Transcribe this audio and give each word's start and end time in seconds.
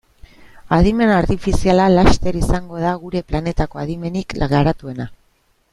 Adimen 0.77 1.11
artifiziala 1.17 1.85
laster 1.99 2.41
izango 2.41 2.81
da 2.85 2.97
gure 3.05 3.21
planetako 3.33 3.83
adimenik 3.85 4.37
garatuena. 4.57 5.09